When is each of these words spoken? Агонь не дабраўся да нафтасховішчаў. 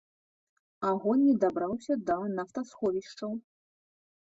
Агонь 0.91 1.21
не 1.27 1.35
дабраўся 1.43 1.93
да 2.09 2.17
нафтасховішчаў. 2.39 3.31